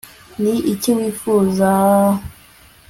[0.41, 1.71] ni iki wifuza